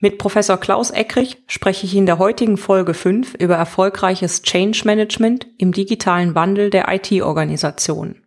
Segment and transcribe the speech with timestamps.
[0.00, 5.48] Mit Professor Klaus Eckrich spreche ich in der heutigen Folge 5 über erfolgreiches Change Management
[5.58, 8.22] im digitalen Wandel der IT-Organisation.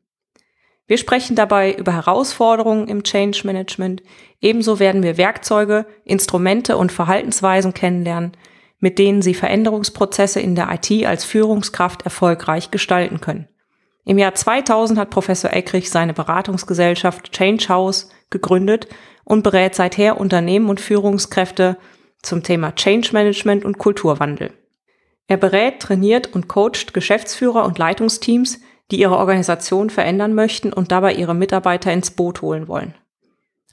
[0.86, 4.04] Wir sprechen dabei über Herausforderungen im Change Management.
[4.42, 8.34] Ebenso werden wir Werkzeuge, Instrumente und Verhaltensweisen kennenlernen,
[8.80, 13.48] mit denen Sie Veränderungsprozesse in der IT als Führungskraft erfolgreich gestalten können.
[14.06, 18.88] Im Jahr 2000 hat Professor Eckrich seine Beratungsgesellschaft Change House gegründet
[19.24, 21.78] und berät seither Unternehmen und Führungskräfte
[22.22, 24.54] zum Thema Change Management und Kulturwandel.
[25.28, 28.60] Er berät, trainiert und coacht Geschäftsführer und Leitungsteams,
[28.92, 32.96] die ihre Organisation verändern möchten und dabei ihre Mitarbeiter ins Boot holen wollen.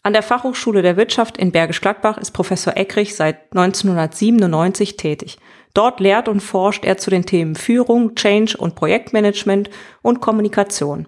[0.03, 5.39] An der Fachhochschule der Wirtschaft in Bergisch Gladbach ist Professor Eckrich seit 1997 tätig.
[5.79, 9.71] Dort lehrt und forscht er zu den Themen Führung, Change und Projektmanagement
[10.03, 11.07] und Kommunikation.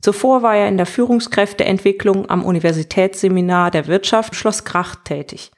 [0.00, 5.50] Zuvor war er in der Führungskräfteentwicklung am Universitätsseminar der Wirtschaft Schloss Kracht tätig.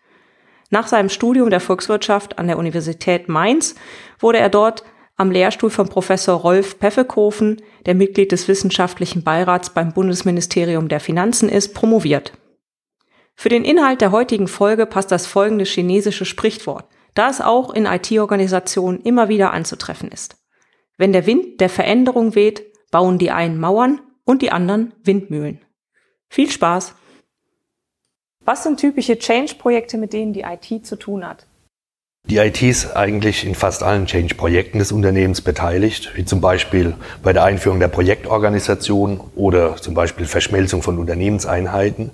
[0.71, 3.77] Nach seinem Studium der Volkswirtschaft an der Universität Mainz
[4.19, 4.83] wurde er dort
[5.17, 11.49] am Lehrstuhl von Professor Rolf Peffekofen, der Mitglied des wissenschaftlichen Beirats beim Bundesministerium der Finanzen
[11.49, 12.33] ist, promoviert.
[13.37, 16.87] Für den Inhalt der heutigen Folge passt das folgende chinesische Sprichwort,
[17.19, 20.37] da es auch in IT-Organisationen immer wieder anzutreffen ist.
[20.97, 25.59] Wenn der Wind der Veränderung weht, bauen die einen Mauern, und die anderen Windmühlen.
[26.29, 26.93] Viel Spaß!
[28.45, 31.47] Was sind typische Change-Projekte, mit denen die IT zu tun hat?
[32.29, 37.33] Die IT ist eigentlich in fast allen Change-Projekten des Unternehmens beteiligt, wie zum Beispiel bei
[37.33, 42.11] der Einführung der Projektorganisation oder zum Beispiel Verschmelzung von Unternehmenseinheiten.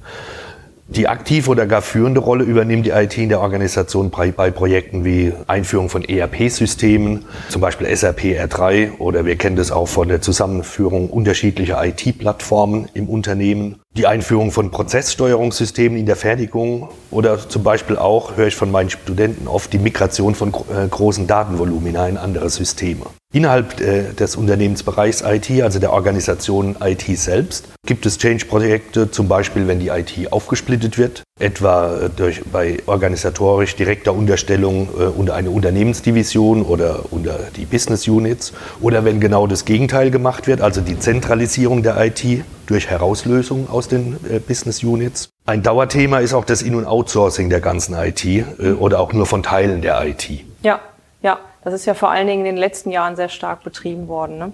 [0.86, 5.32] Die aktive oder gar führende Rolle übernimmt die IT in der Organisation bei, Projekten wie
[5.46, 11.08] Einführung von ERP-Systemen, zum Beispiel SAP R3 oder wir kennen das auch von der Zusammenführung
[11.08, 13.80] unterschiedlicher IT-Plattformen im Unternehmen.
[13.96, 18.90] Die Einführung von Prozesssteuerungssystemen in der Fertigung oder zum Beispiel auch, höre ich von meinen
[18.90, 23.06] Studenten oft, die Migration von äh, großen Datenvolumina in andere Systeme.
[23.34, 29.66] Innerhalb äh, des Unternehmensbereichs IT, also der Organisation IT selbst, gibt es Change-Projekte, zum Beispiel
[29.66, 35.50] wenn die IT aufgesplittet wird, etwa äh, durch, bei organisatorisch direkter Unterstellung äh, unter eine
[35.50, 41.00] Unternehmensdivision oder unter die Business Units, oder wenn genau das Gegenteil gemacht wird, also die
[41.00, 42.24] Zentralisierung der IT
[42.66, 45.28] durch Herauslösung aus den äh, Business Units.
[45.44, 48.44] Ein Dauerthema ist auch das In- und Outsourcing der ganzen IT äh,
[48.78, 50.30] oder auch nur von Teilen der IT.
[50.62, 50.78] Ja,
[51.20, 51.40] ja.
[51.64, 54.38] Das ist ja vor allen Dingen in den letzten Jahren sehr stark betrieben worden.
[54.38, 54.52] Ne?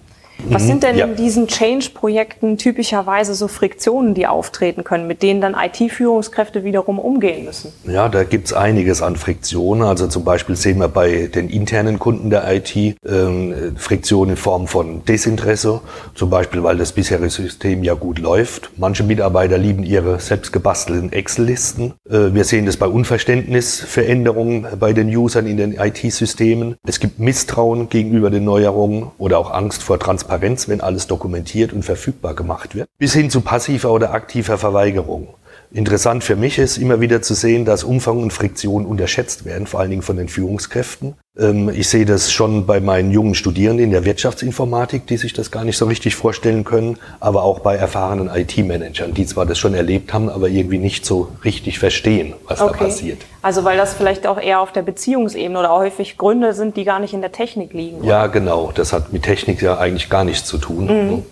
[0.48, 1.06] Was sind denn ja.
[1.06, 7.44] in diesen Change-Projekten typischerweise so Friktionen, die auftreten können, mit denen dann IT-Führungskräfte wiederum umgehen
[7.44, 7.72] müssen?
[7.84, 9.82] Ja, da gibt's einiges an Friktionen.
[9.82, 14.66] Also zum Beispiel sehen wir bei den internen Kunden der IT ähm, Friktionen in Form
[14.66, 15.80] von Desinteresse,
[16.14, 18.70] zum Beispiel weil das bisherige System ja gut läuft.
[18.76, 21.94] Manche Mitarbeiter lieben ihre selbst gebastelten Excel-Listen.
[22.08, 26.76] Äh, wir sehen das bei Unverständnisveränderungen bei den Usern in den IT-Systemen.
[26.86, 31.72] Es gibt Misstrauen gegenüber den Neuerungen oder auch Angst vor Transparenz Transparenz, wenn alles dokumentiert
[31.72, 35.34] und verfügbar gemacht wird, bis hin zu passiver oder aktiver Verweigerung.
[35.72, 39.78] Interessant für mich ist immer wieder zu sehen, dass Umfang und Friktion unterschätzt werden, vor
[39.78, 41.14] allen Dingen von den Führungskräften.
[41.38, 45.52] Ähm, ich sehe das schon bei meinen jungen Studierenden in der Wirtschaftsinformatik, die sich das
[45.52, 49.74] gar nicht so richtig vorstellen können, aber auch bei erfahrenen IT-Managern, die zwar das schon
[49.74, 52.72] erlebt haben, aber irgendwie nicht so richtig verstehen, was okay.
[52.72, 53.18] da passiert.
[53.42, 56.98] Also weil das vielleicht auch eher auf der Beziehungsebene oder häufig Gründe sind, die gar
[56.98, 57.98] nicht in der Technik liegen.
[57.98, 58.08] Oder?
[58.08, 58.72] Ja, genau.
[58.74, 60.86] Das hat mit Technik ja eigentlich gar nichts zu tun.
[60.86, 61.22] Mhm.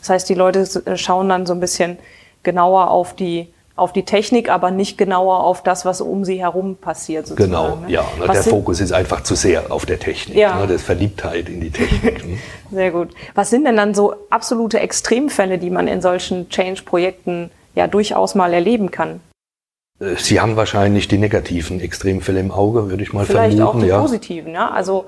[0.00, 1.96] Das heißt, die Leute schauen dann so ein bisschen
[2.42, 6.76] genauer auf die auf die Technik, aber nicht genauer auf das, was um sie herum
[6.76, 7.26] passiert.
[7.26, 7.52] Sozusagen.
[7.52, 7.92] Genau, ne?
[7.92, 8.04] ja.
[8.18, 10.36] Ne, der Fokus ist einfach zu sehr auf der Technik.
[10.36, 10.58] Ja.
[10.58, 12.26] Ne, das Verliebtheit in die Technik.
[12.26, 12.38] Ne?
[12.72, 13.10] sehr gut.
[13.34, 18.54] Was sind denn dann so absolute Extremfälle, die man in solchen Change-Projekten ja durchaus mal
[18.54, 19.20] erleben kann?
[20.00, 23.60] Äh, sie haben wahrscheinlich die negativen Extremfälle im Auge, würde ich mal Vielleicht vermuten.
[23.60, 24.00] Vielleicht auch die ja.
[24.00, 24.70] positiven, ja.
[24.70, 25.04] Also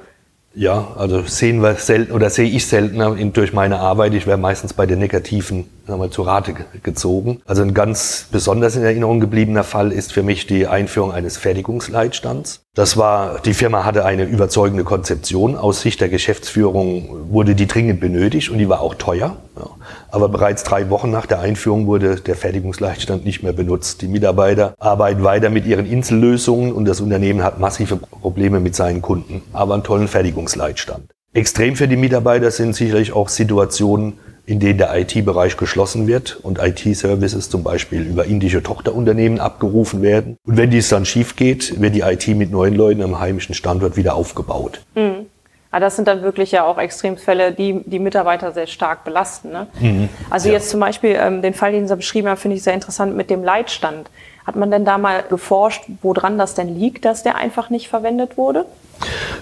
[0.55, 4.15] ja, also sehen wir selten oder sehe ich seltener durch meine Arbeit.
[4.15, 7.41] Ich wäre meistens bei den negativen sagen wir, zu Rate gezogen.
[7.47, 12.61] Also ein ganz besonders in Erinnerung gebliebener Fall ist für mich die Einführung eines Fertigungsleitstands.
[12.75, 15.57] Das war, die Firma hatte eine überzeugende Konzeption.
[15.57, 19.37] Aus Sicht der Geschäftsführung wurde die dringend benötigt und die war auch teuer.
[19.57, 19.71] Ja.
[20.11, 24.03] Aber bereits drei Wochen nach der Einführung wurde der Fertigungsleitstand nicht mehr benutzt.
[24.03, 29.03] Die Mitarbeiter arbeiten weiter mit ihren Insellösungen und das Unternehmen hat massive Probleme mit seinen
[29.03, 31.11] Kunden, aber einen tollen Fertigungsleitstand.
[31.35, 34.15] Extrem für die Mitarbeiter sind sicherlich auch Situationen,
[34.47, 40.39] in denen der IT-Bereich geschlossen wird und IT-Services zum Beispiel über indische Tochterunternehmen abgerufen werden.
[40.47, 43.99] Und wenn dies dann schief geht, wird die IT mit neuen Leuten am heimischen Standort
[43.99, 44.81] wieder aufgebaut.
[44.95, 45.27] Mhm.
[45.71, 49.51] Aber das sind dann wirklich ja auch Extremfälle, die die Mitarbeiter sehr stark belasten.
[49.51, 49.67] Ne?
[49.81, 50.09] Mhm.
[50.31, 50.55] Also ja.
[50.55, 53.29] jetzt zum Beispiel ähm, den Fall, den Sie beschrieben haben, finde ich sehr interessant mit
[53.29, 54.11] dem Leitstand.
[54.47, 58.39] Hat man denn da mal geforscht, woran das denn liegt, dass der einfach nicht verwendet
[58.39, 58.65] wurde?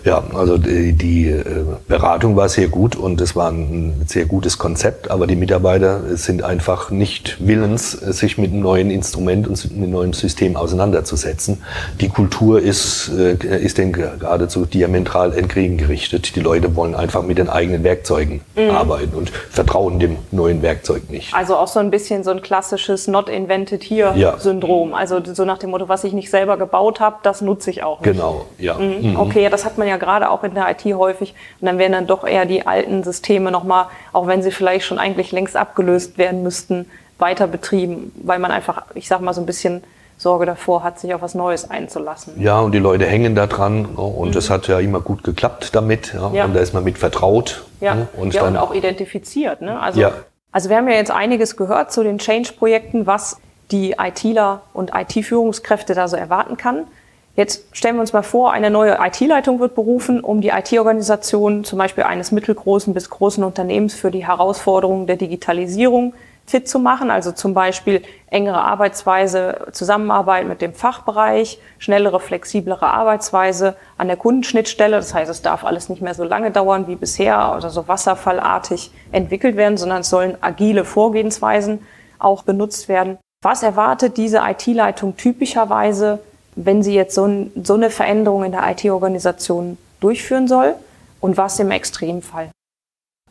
[0.04, 1.44] Ja, also die, die, äh,
[1.88, 6.42] Beratung war sehr gut und es war ein sehr gutes Konzept, aber die Mitarbeiter sind
[6.42, 11.62] einfach nicht willens, sich mit einem neuen Instrument und mit einem neuen System auseinanderzusetzen.
[12.00, 16.36] Die Kultur ist, äh, ist denn geradezu diametral entgegengerichtet.
[16.36, 18.70] Die Leute wollen einfach mit den eigenen Werkzeugen mhm.
[18.70, 21.34] arbeiten und vertrauen dem neuen Werkzeug nicht.
[21.34, 24.38] Also auch so ein bisschen so ein klassisches Not invented here ja.
[24.38, 24.94] Syndrom.
[24.94, 28.00] Also so nach dem Motto, was ich nicht selber gebaut habe, das nutze ich auch
[28.00, 28.12] nicht.
[28.12, 28.74] Genau, ja.
[28.74, 29.10] Mhm.
[29.10, 29.16] Mhm.
[29.16, 31.32] Okay, ja, das hat man ja gerade auch in der IT häufig.
[31.60, 34.98] Und dann werden dann doch eher die alten Systeme nochmal, auch wenn sie vielleicht schon
[34.98, 36.90] eigentlich längst abgelöst werden müssten,
[37.20, 39.84] weiter betrieben, weil man einfach, ich sag mal, so ein bisschen
[40.18, 42.40] Sorge davor hat, sich auf was Neues einzulassen.
[42.40, 44.54] Ja, und die Leute hängen da dran ne, und es mhm.
[44.54, 46.44] hat ja immer gut geklappt damit ja, ja.
[46.46, 47.64] und da ist man mit vertraut.
[47.80, 49.60] Ja, ne, und, ja, dann, und auch identifiziert.
[49.60, 49.78] Ne?
[49.78, 50.12] Also, ja.
[50.50, 53.36] also wir haben ja jetzt einiges gehört zu den Change-Projekten, was
[53.70, 56.86] die ITler und IT-Führungskräfte da so erwarten kann.
[57.36, 61.78] Jetzt stellen wir uns mal vor, eine neue IT-Leitung wird berufen, um die IT-Organisation zum
[61.78, 66.14] Beispiel eines mittelgroßen bis großen Unternehmens für die Herausforderungen der Digitalisierung
[66.46, 67.10] fit zu machen.
[67.10, 68.00] Also zum Beispiel
[68.30, 74.96] engere Arbeitsweise, Zusammenarbeit mit dem Fachbereich, schnellere, flexiblere Arbeitsweise an der Kundenschnittstelle.
[74.96, 78.90] Das heißt, es darf alles nicht mehr so lange dauern wie bisher oder so wasserfallartig
[79.12, 81.80] entwickelt werden, sondern es sollen agile Vorgehensweisen
[82.18, 83.18] auch benutzt werden.
[83.42, 86.20] Was erwartet diese IT-Leitung typischerweise
[86.56, 90.74] wenn sie jetzt so, so eine Veränderung in der IT-Organisation durchführen soll
[91.20, 92.50] und was im Extremfall?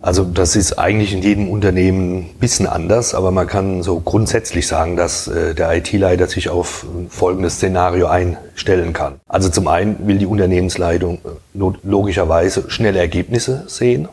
[0.02, 4.68] Also das ist eigentlich in jedem Unternehmen ein bisschen anders, aber man kann so grundsätzlich
[4.68, 9.16] sagen, dass äh, der IT-Leiter sich auf folgendes Szenario einstellen kann.
[9.28, 14.10] Also zum einen will die Unternehmensleitung äh, logischerweise schnelle Ergebnisse sehen.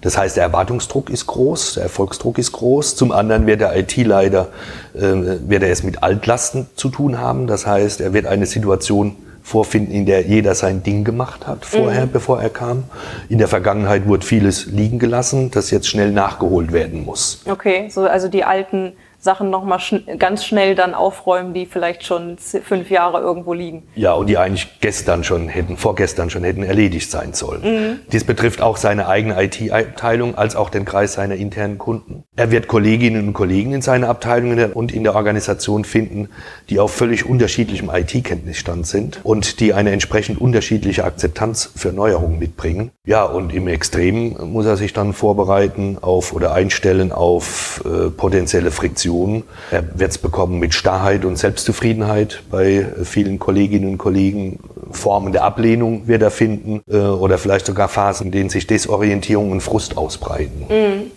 [0.00, 2.96] Das heißt, der Erwartungsdruck ist groß, der Erfolgsdruck ist groß.
[2.96, 4.48] Zum anderen wird der IT-Leiter
[4.94, 7.46] äh, wird er es mit Altlasten zu tun haben.
[7.46, 9.16] Das heißt, er wird eine Situation
[9.48, 12.12] vorfinden, in der jeder sein Ding gemacht hat vorher, mhm.
[12.12, 12.84] bevor er kam.
[13.28, 17.40] In der Vergangenheit wurde vieles liegen gelassen, das jetzt schnell nachgeholt werden muss.
[17.48, 22.38] Okay, so also die alten Sachen nochmal schn ganz schnell dann aufräumen, die vielleicht schon
[22.38, 23.82] fünf Jahre irgendwo liegen.
[23.96, 27.62] Ja, und die eigentlich gestern schon hätten, vorgestern schon hätten erledigt sein sollen.
[27.62, 28.00] Mhm.
[28.12, 32.22] Dies betrifft auch seine eigene IT-Abteilung als auch den Kreis seiner internen Kunden.
[32.36, 36.28] Er wird Kolleginnen und Kollegen in seiner Abteilung und in der Organisation finden,
[36.70, 42.92] die auf völlig unterschiedlichem IT-Kenntnisstand sind und die eine entsprechend unterschiedliche Akzeptanz für Neuerungen mitbringen.
[43.04, 48.70] Ja, und im Extremen muss er sich dann vorbereiten auf oder einstellen auf äh, potenzielle
[48.70, 49.44] Friktionen Reaktionen.
[49.70, 54.60] Er wird es bekommen mit Starrheit und Selbstzufriedenheit bei vielen Kolleginnen und Kollegen.
[54.90, 59.50] Formen der Ablehnung wird er finden äh, oder vielleicht sogar Phasen, in denen sich Desorientierung
[59.50, 60.66] und Frust ausbreiten.
[60.68, 61.10] Mhm.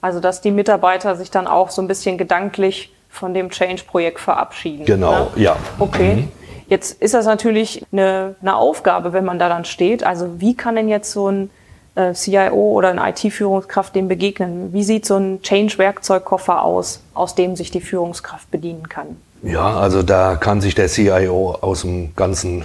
[0.00, 4.84] Also dass die Mitarbeiter sich dann auch so ein bisschen gedanklich von dem Change-Projekt verabschieden.
[4.84, 5.42] Genau, ne?
[5.42, 5.56] ja.
[5.78, 6.14] Okay.
[6.14, 6.28] Mhm.
[6.68, 10.04] Jetzt ist das natürlich eine, eine Aufgabe, wenn man da dann steht.
[10.04, 11.50] Also wie kann denn jetzt so ein
[11.98, 14.72] äh, CIO oder eine IT-Führungskraft dem begegnen?
[14.72, 19.16] Wie sieht so ein Change-Werkzeugkoffer aus, aus dem sich die Führungskraft bedienen kann?
[19.42, 22.64] Ja, also da kann sich der CIO aus dem ganzen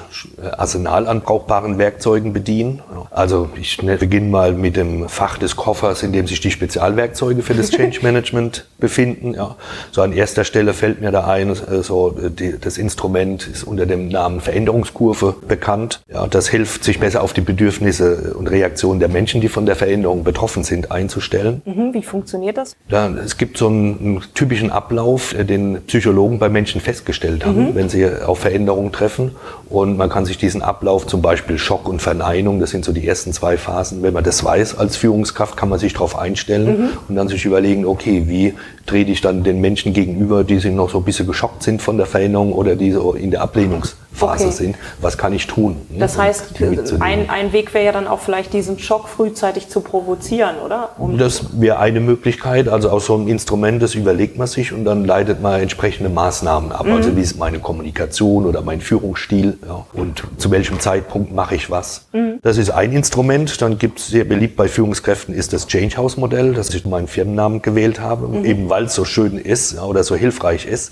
[0.58, 2.82] Arsenal an brauchbaren Werkzeugen bedienen.
[3.12, 7.44] Also ich ne, beginne mal mit dem Fach des Koffers, in dem sich die Spezialwerkzeuge
[7.44, 9.36] für das Change Management befinden.
[9.36, 9.56] Ja.
[9.92, 13.86] So an erster Stelle fällt mir da ein, äh, so die, das Instrument ist unter
[13.86, 16.02] dem Namen Veränderungskurve bekannt.
[16.12, 19.76] Ja, das hilft, sich besser auf die Bedürfnisse und Reaktionen der Menschen, die von der
[19.76, 21.62] Veränderung betroffen sind, einzustellen.
[21.66, 22.76] Mhm, wie funktioniert das?
[22.90, 27.46] Ja, es gibt so einen, einen typischen Ablauf, äh, den Psychologen bei Menschen Menschen festgestellt
[27.46, 27.76] haben, mhm.
[27.76, 29.36] wenn sie auf Veränderungen treffen.
[29.70, 33.06] Und man kann sich diesen Ablauf, zum Beispiel Schock und Verneinung, das sind so die
[33.06, 34.02] ersten zwei Phasen.
[34.02, 36.90] Wenn man das weiß als Führungskraft, kann man sich darauf einstellen mhm.
[37.10, 38.54] und dann sich überlegen, okay, wie
[38.86, 41.98] trete ich dann den Menschen gegenüber, die sich noch so ein bisschen geschockt sind von
[41.98, 44.54] der Veränderung oder die so in der Ablehnungsphase Phase okay.
[44.54, 44.76] sind.
[45.02, 45.78] Was kann ich tun?
[45.90, 46.00] Ne?
[46.00, 46.54] Das heißt,
[47.00, 50.90] ein, ein Weg wäre ja dann auch vielleicht diesen Schock frühzeitig zu provozieren, oder?
[50.98, 52.68] Um das wäre eine Möglichkeit.
[52.68, 56.53] Also aus so einem Instrument, das überlegt man sich und dann leitet man entsprechende Maßnahmen
[56.54, 56.86] ab.
[56.86, 56.96] Also mhm.
[57.04, 61.70] Also wie ist meine Kommunikation oder mein Führungsstil ja, und zu welchem Zeitpunkt mache ich
[61.70, 62.06] was.
[62.14, 62.40] Mhm.
[62.42, 63.62] Das ist ein Instrument.
[63.62, 67.08] Dann gibt es sehr beliebt bei Führungskräften ist das Change House Modell, das ich meinen
[67.08, 68.46] Firmennamen gewählt habe, mhm.
[68.46, 70.92] eben weil es so schön ist ja, oder so hilfreich ist.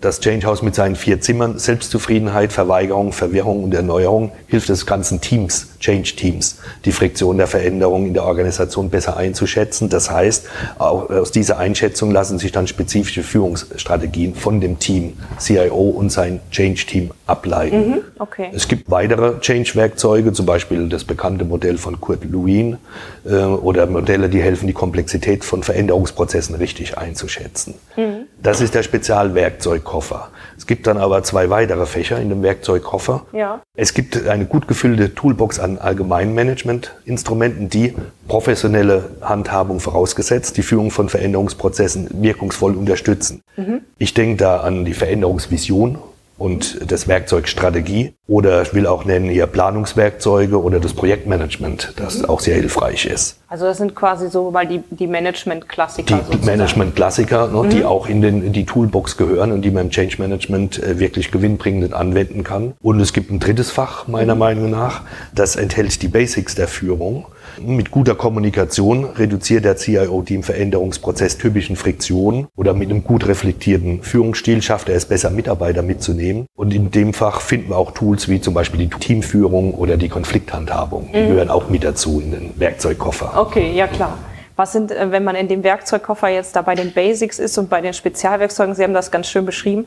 [0.00, 5.20] Das Change House mit seinen vier Zimmern, Selbstzufriedenheit, Verweigerung, Verwirrung und Erneuerung hilft des ganzen
[5.20, 9.88] Teams, Change-Teams, die Friktion der Veränderung in der Organisation besser einzuschätzen.
[9.88, 10.46] Das heißt,
[10.78, 14.97] aus dieser Einschätzung lassen sich dann spezifische Führungsstrategien von dem Team,
[15.38, 17.90] CIO und sein Change-Team ableiten.
[17.90, 18.50] Mhm, okay.
[18.52, 22.78] Es gibt weitere Change-Werkzeuge, zum Beispiel das bekannte Modell von Kurt Lewin
[23.24, 27.74] äh, oder Modelle, die helfen, die Komplexität von Veränderungsprozessen richtig einzuschätzen.
[27.96, 28.26] Mhm.
[28.42, 30.30] Das ist der Spezialwerkzeugkoffer.
[30.56, 33.26] Es gibt dann aber zwei weitere Fächer in dem Werkzeugkoffer.
[33.32, 33.62] Ja.
[33.74, 37.94] Es gibt eine gut gefüllte Toolbox an Allgemeinmanagement-Instrumenten, die
[38.26, 43.42] professionelle Handhabung vorausgesetzt, die Führung von Veränderungsprozessen wirkungsvoll unterstützen.
[43.56, 43.82] Mhm.
[43.98, 45.98] Ich denke da an die Veränderungsvision
[46.38, 52.24] und das Werkzeug Strategie oder ich will auch nennen hier Planungswerkzeuge oder das Projektmanagement, das
[52.24, 53.38] auch sehr hilfreich ist.
[53.48, 56.20] Also das sind quasi so weil die, die Management-Klassiker.
[56.32, 57.70] Die Management-Klassiker, ne, mhm.
[57.70, 60.98] die auch in, den, in die Toolbox gehören und die man im Change Management äh,
[60.98, 62.74] wirklich gewinnbringend anwenden kann.
[62.80, 64.40] Und es gibt ein drittes Fach meiner mhm.
[64.40, 65.02] Meinung nach,
[65.34, 67.26] das enthält die Basics der Führung.
[67.60, 73.26] Mit guter Kommunikation reduziert der CIO die im Veränderungsprozess typischen Friktionen oder mit einem gut
[73.26, 76.46] reflektierten Führungsstil schafft er es besser, Mitarbeiter mitzunehmen.
[76.56, 80.08] Und in dem Fach finden wir auch Tools wie zum Beispiel die Teamführung oder die
[80.08, 81.10] Konflikthandhabung.
[81.12, 81.28] Die mhm.
[81.28, 83.32] gehören auch mit dazu in den Werkzeugkoffer.
[83.36, 84.18] Okay, ja klar.
[84.58, 87.70] Was sind, äh, wenn man in dem Werkzeugkoffer jetzt da bei den Basics ist und
[87.70, 89.86] bei den Spezialwerkzeugen, Sie haben das ganz schön beschrieben,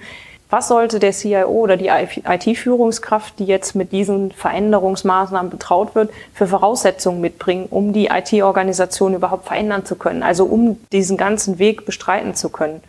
[0.52, 6.46] was sollte der CIO oder die IT-Führungskraft, die jetzt mit diesen Veränderungsmaßnahmen betraut wird, für
[6.46, 10.24] Voraussetzungen mitbringen, um die IT-Organisation überhaupt verändern zu können?
[10.24, 12.82] Also um diesen ganzen Weg bestreiten zu können?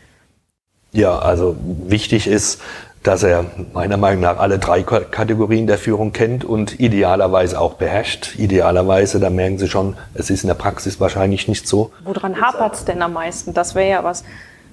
[0.90, 2.60] Ja, also wichtig ist,
[3.02, 8.36] dass er meiner Meinung nach alle drei Kategorien der Führung kennt und idealerweise auch beherrscht.
[8.36, 11.90] Idealerweise, da merken Sie schon, es ist in der Praxis wahrscheinlich nicht so.
[12.04, 13.54] Woran hapert es denn am meisten?
[13.54, 14.24] Das wäre ja was,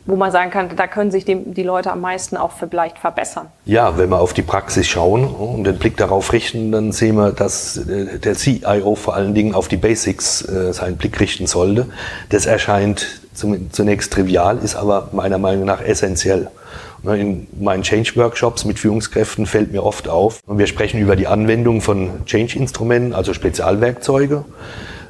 [0.09, 3.47] wo man sagen kann, da können sich die, die Leute am meisten auch vielleicht verbessern?
[3.65, 7.31] Ja, wenn wir auf die Praxis schauen und den Blick darauf richten, dann sehen wir,
[7.31, 11.87] dass äh, der CIO vor allen Dingen auf die Basics äh, seinen Blick richten sollte.
[12.29, 13.21] Das erscheint
[13.71, 16.49] zunächst trivial, ist aber meiner Meinung nach essentiell.
[17.03, 21.79] Ne, in meinen Change-Workshops mit Führungskräften fällt mir oft auf, wir sprechen über die Anwendung
[21.79, 24.43] von Change-Instrumenten, also Spezialwerkzeuge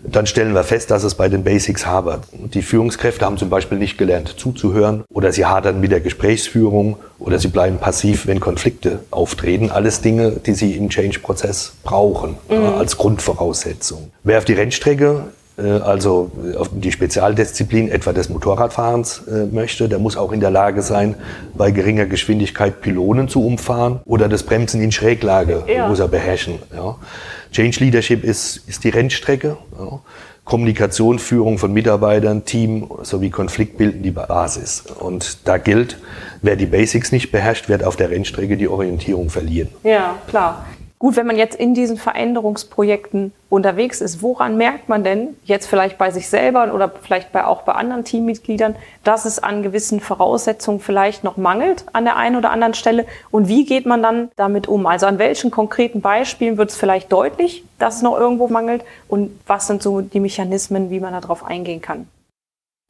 [0.04, 2.24] dann stellen wir fest, dass es bei den Basics habert.
[2.32, 7.40] Die Führungskräfte haben zum Beispiel nicht gelernt zuzuhören oder sie hadern mit der Gesprächsführung oder
[7.40, 9.72] sie bleiben passiv, wenn Konflikte auftreten.
[9.72, 12.78] Alles Dinge, die sie im Change-Prozess brauchen mhm.
[12.78, 14.12] als Grundvoraussetzung.
[14.24, 15.26] Wer auf die Rennstrecke
[15.64, 20.82] also auf die Spezialdisziplin etwa des Motorradfahrens äh, möchte, der muss auch in der Lage
[20.82, 21.16] sein,
[21.56, 25.88] bei geringer Geschwindigkeit Pylonen zu umfahren oder das Bremsen in Schräglage ja.
[25.88, 26.60] muss er beherrschen.
[26.74, 26.98] Ja.
[27.52, 29.58] Change Leadership ist, ist die Rennstrecke.
[29.78, 30.00] Ja.
[30.50, 34.84] Kommunikation, Führung von Mitarbeitern, Team sowie Konflikt bilden die Basis.
[35.00, 36.00] Und da gilt,
[36.42, 39.70] wer die Basics nicht beherrscht, wird auf der Rennstrecke die Orientierung verlieren.
[39.84, 40.66] Ja, klar.
[41.02, 45.98] Gut, wenn man jetzt in diesen Veränderungsprojekten unterwegs ist, woran merkt man denn jetzt vielleicht
[45.98, 48.76] bei sich selber oder vielleicht bei, auch bei anderen Teammitgliedern,
[49.06, 53.06] dass es an gewissen Voraussetzungen vielleicht noch mangelt an der einen oder anderen Stelle?
[53.32, 54.86] Und wie geht man dann damit um?
[54.86, 58.84] Also an welchen konkreten Beispielen wird es vielleicht deutlich, dass es noch irgendwo mangelt?
[59.08, 62.10] Und was sind so die Mechanismen, wie man darauf eingehen kann?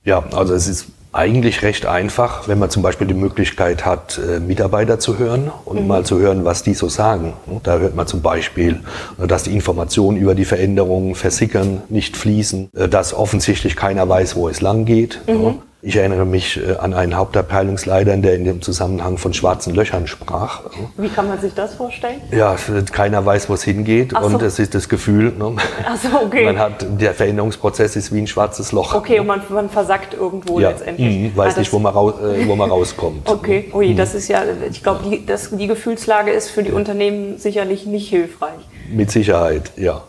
[0.04, 4.40] Ja, also es ist eigentlich recht einfach, wenn man zum Beispiel die Möglichkeit hat, äh,
[4.40, 5.88] Mitarbeiter zu hören und mhm.
[5.88, 7.34] mal zu hören, was die so sagen.
[7.64, 8.82] Da hört man zum Beispiel,
[9.18, 14.50] dass die Informationen über die Veränderungen versickern, nicht fließen, äh, dass offensichtlich keiner weiß, wo
[14.50, 15.20] es lang geht.
[15.28, 15.60] Mhm.
[15.82, 20.64] Ich erinnere mich äh, an einen Hauptabteilungsleiter, der in dem Zusammenhang von schwarzen Löchern sprach.
[20.98, 22.20] Wie kann man sich das vorstellen?
[22.32, 22.58] Ja,
[22.92, 24.18] keiner weiß, wo es hingeht so.
[24.26, 25.56] und es ist das Gefühl, ne?
[26.02, 26.46] So, okay.
[26.46, 28.94] man hat, der Veränderungsprozess ist wie ein schwarzes Loch.
[28.94, 30.70] Okay, und man, man versackt irgendwo ja.
[30.70, 31.34] letztendlich.
[31.34, 33.30] Mhm, weiß ah, nicht, wo man, raus, äh, wo man rauskommt.
[33.30, 33.98] Okay, ui, mhm.
[33.98, 35.26] das ist ja, ich glaube, die,
[35.58, 36.70] die Gefühlslage ist für die.
[36.80, 38.60] Unternehmen sicherlich nicht hilfreich.
[38.92, 40.04] Mit Sicherheit, ja.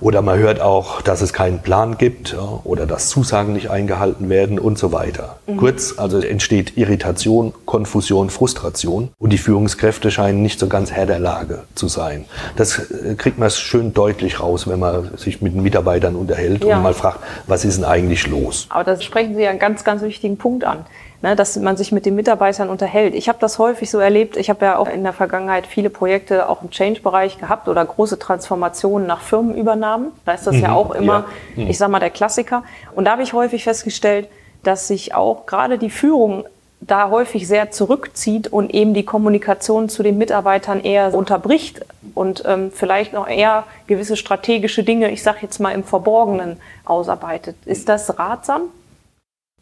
[0.00, 4.58] Oder man hört auch, dass es keinen Plan gibt oder dass Zusagen nicht eingehalten werden
[4.58, 5.38] und so weiter.
[5.46, 5.56] Mhm.
[5.56, 11.18] Kurz, also entsteht Irritation, Konfusion, Frustration und die Führungskräfte scheinen nicht so ganz Herr der
[11.18, 12.26] Lage zu sein.
[12.56, 16.76] Das äh, kriegt man schön deutlich raus, wenn man sich mit den Mitarbeitern unterhält ja.
[16.76, 18.66] und mal fragt, was ist denn eigentlich los?
[18.68, 20.84] Aber da sprechen Sie ja einen ganz, ganz wichtigen Punkt an.
[21.26, 23.14] Ne, dass man sich mit den Mitarbeitern unterhält.
[23.14, 24.36] Ich habe das häufig so erlebt.
[24.36, 28.18] Ich habe ja auch in der Vergangenheit viele Projekte auch im Change-Bereich gehabt oder große
[28.18, 30.12] Transformationen nach Firmenübernahmen.
[30.24, 31.64] Da ist das mhm, ja auch immer, ja.
[31.64, 31.70] mhm.
[31.70, 32.62] ich sag mal, der Klassiker.
[32.94, 34.28] Und da habe ich häufig festgestellt,
[34.62, 36.44] dass sich auch gerade die Führung
[36.80, 41.80] da häufig sehr zurückzieht und eben die Kommunikation zu den Mitarbeitern eher unterbricht
[42.14, 47.56] und ähm, vielleicht noch eher gewisse strategische Dinge, ich sage jetzt mal im Verborgenen, ausarbeitet.
[47.64, 48.62] Ist das ratsam?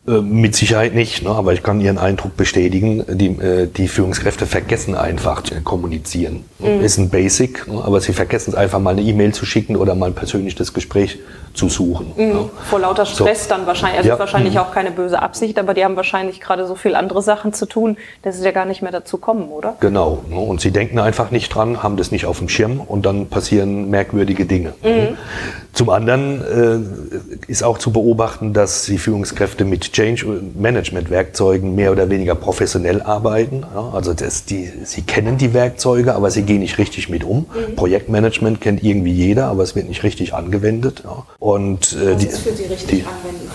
[0.06, 1.30] Äh, mit Sicherheit nicht, ne?
[1.30, 6.44] aber ich kann Ihren Eindruck bestätigen, die, äh, die Führungskräfte vergessen einfach zu kommunizieren.
[6.58, 6.84] Mhm.
[6.84, 7.82] Ist ein Basic, ne?
[7.82, 11.20] aber sie vergessen es einfach mal eine E-Mail zu schicken oder mal ein persönliches Gespräch
[11.54, 12.12] zu suchen.
[12.16, 12.28] Mhm.
[12.28, 12.50] Ne?
[12.68, 13.50] Vor lauter Stress so.
[13.50, 14.18] dann wahrscheinlich, also ja.
[14.18, 14.61] wahrscheinlich mhm.
[14.61, 17.96] auch keine böse Absicht, aber die haben wahrscheinlich gerade so viel andere Sachen zu tun,
[18.23, 19.76] dass sie ja gar nicht mehr dazu kommen, oder?
[19.80, 20.37] Genau, ne?
[20.37, 23.88] und sie denken einfach nicht dran, haben das nicht auf dem Schirm und dann passieren
[23.88, 24.75] merkwürdige Dinge.
[24.82, 25.11] Ne?
[25.11, 25.16] Mhm.
[25.75, 31.90] Zum anderen äh, ist auch zu beobachten, dass die Führungskräfte mit Change Management Werkzeugen mehr
[31.90, 33.64] oder weniger professionell arbeiten.
[33.75, 37.38] Ja, also das, die, sie kennen die Werkzeuge, aber sie gehen nicht richtig mit um.
[37.38, 37.75] Mhm.
[37.75, 41.02] Projektmanagement kennt irgendwie jeder, aber es wird nicht richtig angewendet.
[41.04, 41.25] Ja.
[41.44, 43.50] Und äh, die, richtig die, anwenden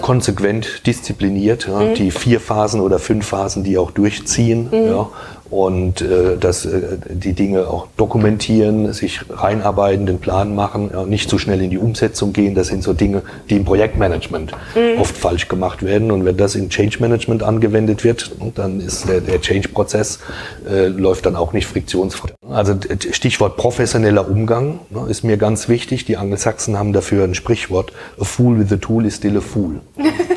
[0.00, 1.94] konsequent diszipliniert, ja, mhm.
[1.94, 4.70] die vier Phasen oder fünf Phasen, die auch durchziehen.
[4.72, 4.86] Mhm.
[4.88, 5.08] Ja,
[5.50, 11.28] und äh, dass äh, die Dinge auch dokumentieren, sich reinarbeiten, den Plan machen, ja, nicht
[11.28, 12.54] zu schnell in die Umsetzung gehen.
[12.54, 15.00] Das sind so Dinge, die im Projektmanagement mhm.
[15.00, 16.12] oft falsch gemacht werden.
[16.12, 20.20] Und wenn das in Change Management angewendet wird, dann ist der, der Change-Prozess
[20.68, 22.30] äh, läuft dann auch nicht friktionsfrei.
[22.48, 22.74] Also
[23.10, 26.04] Stichwort professioneller Umgang ne, ist mir ganz wichtig.
[26.04, 29.80] Die Angelsachsen haben dafür ein Sprichwort: A fool with a tool is still a fool.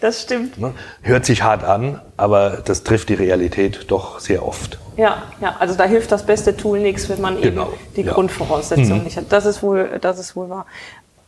[0.00, 0.58] das stimmt.
[0.58, 4.78] Ne, hört sich hart an, aber das trifft die Realität doch sehr oft.
[4.96, 8.12] Ja, ja, also da hilft das beste Tool nichts, wenn man genau, eben die ja.
[8.12, 9.04] Grundvoraussetzungen mhm.
[9.04, 9.26] nicht hat.
[9.30, 10.66] Das ist wohl, das ist wohl wahr.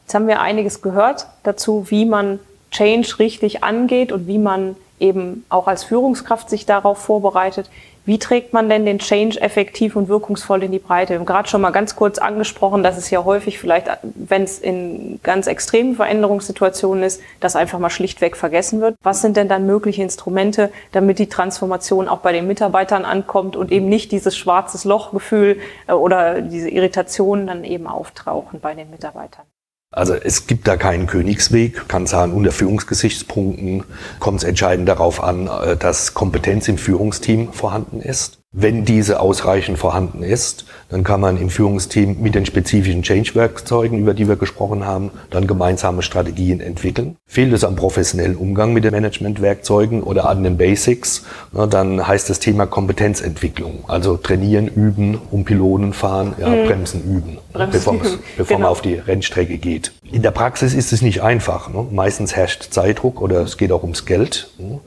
[0.02, 2.40] Jetzt haben wir einiges gehört dazu, wie man
[2.72, 7.70] Change richtig angeht und wie man eben auch als Führungskraft sich darauf vorbereitet.
[8.06, 11.12] Wie trägt man denn den Change effektiv und wirkungsvoll in die Breite?
[11.12, 14.58] Wir haben gerade schon mal ganz kurz angesprochen, dass es ja häufig vielleicht, wenn es
[14.58, 18.96] in ganz extremen Veränderungssituationen ist, das einfach mal schlichtweg vergessen wird.
[19.02, 23.70] Was sind denn dann mögliche Instrumente, damit die Transformation auch bei den Mitarbeitern ankommt und
[23.70, 29.44] eben nicht dieses schwarzes Lochgefühl äh, oder diese Irritationen dann eben auftauchen bei den Mitarbeitern?
[29.92, 33.82] Also es gibt da keinen Königsweg, kann sagen, unter Führungsgesichtspunkten
[34.20, 38.39] kommt es entscheidend darauf an, äh, dass Kompetenz im Führungsteam vorhanden ist.
[38.52, 44.12] Wenn diese ausreichend vorhanden ist, dann kann man im Führungsteam mit den spezifischen Change-Werkzeugen, über
[44.12, 47.16] die wir gesprochen haben, dann gemeinsame Strategien entwickeln.
[47.26, 52.40] Fehlt es am professionellen Umgang mit den Management-Werkzeugen oder an den Basics, dann heißt das
[52.40, 53.84] Thema Kompetenzentwicklung.
[53.86, 56.66] Also trainieren, üben, um Pylonen fahren, ja, mhm.
[56.66, 58.18] bremsen, üben, bremsen, bevor, üben.
[58.36, 58.66] bevor genau.
[58.66, 59.92] man auf die Rennstrecke geht.
[60.10, 61.72] In der Praxis ist es nicht einfach.
[61.72, 61.86] Ne?
[61.92, 64.50] Meistens herrscht Zeitdruck oder es geht auch ums Geld.
[64.58, 64.80] Ne?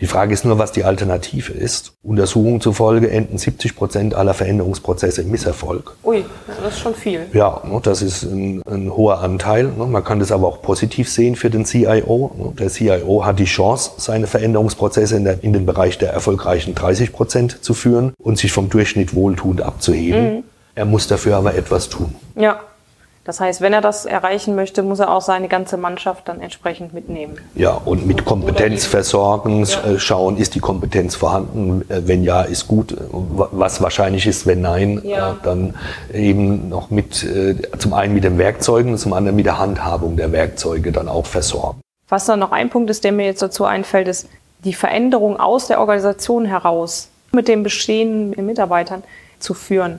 [0.00, 1.94] Die Frage ist nur, was die Alternative ist.
[2.02, 5.96] Untersuchungen zufolge enden 70 Prozent aller Veränderungsprozesse im Misserfolg.
[6.04, 7.26] Ui, das ist schon viel.
[7.32, 9.64] Ja, ne, das ist ein, ein hoher Anteil.
[9.64, 9.86] Ne.
[9.86, 12.32] Man kann das aber auch positiv sehen für den CIO.
[12.36, 12.52] Ne.
[12.58, 17.12] Der CIO hat die Chance, seine Veränderungsprozesse in, der, in den Bereich der erfolgreichen 30
[17.12, 20.36] Prozent zu führen und sich vom Durchschnitt wohltuend abzuheben.
[20.36, 20.44] Mhm.
[20.74, 22.14] Er muss dafür aber etwas tun.
[22.34, 22.60] Ja,
[23.26, 26.94] das heißt, wenn er das erreichen möchte, muss er auch seine ganze Mannschaft dann entsprechend
[26.94, 27.38] mitnehmen.
[27.56, 29.94] Ja, und mit Kompetenz versorgen, ja.
[29.94, 31.82] Äh, schauen, ist die Kompetenz vorhanden?
[31.88, 32.96] Äh, wenn ja, ist gut.
[33.10, 35.32] Was wahrscheinlich ist, wenn nein, ja.
[35.32, 35.74] Äh, dann
[36.14, 37.26] eben noch mit,
[37.78, 41.80] zum einen mit den Werkzeugen, zum anderen mit der Handhabung der Werkzeuge dann auch versorgen.
[42.08, 44.28] Was dann noch ein Punkt ist, der mir jetzt dazu einfällt, ist
[44.64, 49.02] die Veränderung aus der Organisation heraus mit den bestehenden Mitarbeitern
[49.40, 49.98] zu führen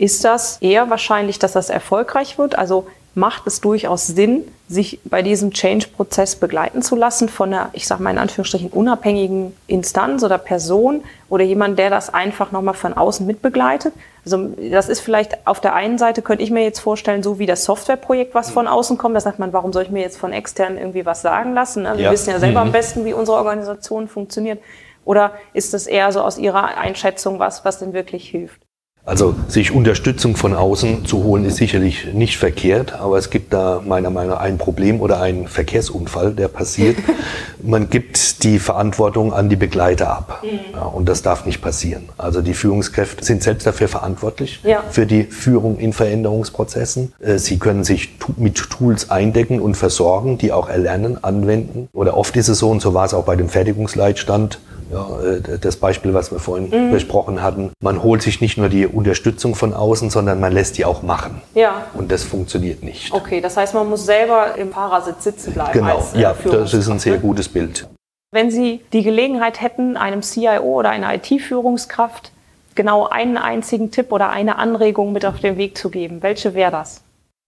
[0.00, 2.56] ist das eher wahrscheinlich, dass das erfolgreich wird.
[2.56, 7.86] Also macht es durchaus Sinn, sich bei diesem Change-Prozess begleiten zu lassen von einer, ich
[7.86, 12.94] sage mal in Anführungsstrichen, unabhängigen Instanz oder Person oder jemand, der das einfach nochmal von
[12.94, 13.92] außen mitbegleitet.
[14.24, 17.46] Also das ist vielleicht auf der einen Seite, könnte ich mir jetzt vorstellen, so wie
[17.46, 20.32] das Softwareprojekt, was von außen kommt, da sagt man, warum soll ich mir jetzt von
[20.32, 21.84] extern irgendwie was sagen lassen?
[21.84, 21.98] Ja.
[21.98, 22.68] Wir wissen ja selber mhm.
[22.68, 24.60] am besten, wie unsere Organisation funktioniert.
[25.04, 28.59] Oder ist das eher so aus Ihrer Einschätzung was, was denn wirklich hilft?
[29.06, 33.82] Also sich Unterstützung von außen zu holen ist sicherlich nicht verkehrt, aber es gibt da
[33.84, 36.96] meiner Meinung nach ein Problem oder einen Verkehrsunfall, der passiert.
[37.62, 40.74] Man gibt die Verantwortung an die Begleiter ab mhm.
[40.74, 42.10] ja, und das darf nicht passieren.
[42.18, 44.84] Also die Führungskräfte sind selbst dafür verantwortlich, ja.
[44.90, 47.12] für die Führung in Veränderungsprozessen.
[47.20, 51.88] Äh, sie können sich mit Tools eindecken und versorgen, die auch erlernen, anwenden.
[51.92, 54.60] Oder oft ist es so, und so war es auch bei dem Fertigungsleitstand,
[54.92, 56.92] ja, äh, das Beispiel, was wir vorhin mhm.
[56.92, 57.70] besprochen hatten.
[57.82, 61.40] Man holt sich nicht nur die Unterstützung von außen, sondern man lässt die auch machen.
[61.54, 61.86] Ja.
[61.94, 63.12] Und das funktioniert nicht.
[63.12, 65.72] Okay, das heißt, man muss selber im Fahrersitz sitzen bleiben.
[65.72, 67.88] Genau, äh, ja, das ist ein sehr gutes Bild.
[68.32, 72.30] Wenn Sie die Gelegenheit hätten, einem CIO oder einer IT-Führungskraft
[72.76, 76.70] genau einen einzigen Tipp oder eine Anregung mit auf den Weg zu geben, welche wäre
[76.70, 77.02] das?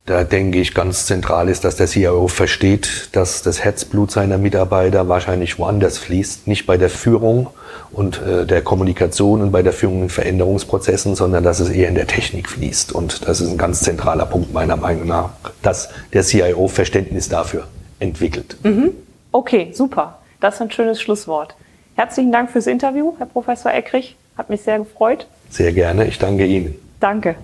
[0.04, 5.08] Da denke ich, ganz zentral ist, dass der CIO versteht, dass das Herzblut seiner Mitarbeiter
[5.08, 7.50] wahrscheinlich woanders fließt, nicht bei der Führung
[7.92, 11.94] und äh, der Kommunikation und bei der Führung in Veränderungsprozessen, sondern dass es eher in
[11.94, 12.92] der Technik fließt.
[12.92, 15.30] Und das ist ein ganz zentraler Punkt meiner Meinung nach,
[15.62, 17.68] dass der CIO Verständnis dafür
[18.00, 18.56] entwickelt.
[18.64, 18.90] Mhm.
[19.30, 20.18] Okay, super.
[20.40, 21.54] Das ist ein schönes Schlusswort.
[21.94, 24.16] Herzlichen Dank fürs Interview, Herr Professor Eckrich.
[24.36, 25.28] Hat mich sehr gefreut.
[25.48, 26.06] Sehr gerne.
[26.06, 26.74] Ich danke Ihnen.
[26.98, 27.36] Danke.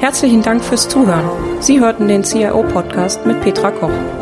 [0.00, 1.62] Herzlichen Dank fürs Zuhören.
[1.62, 4.21] Sie hörten den CIO-Podcast mit Petra Koch.